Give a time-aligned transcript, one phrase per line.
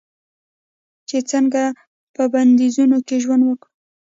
[1.07, 1.63] چې څنګه
[2.15, 3.69] په بندیزونو کې ژوند وکړو.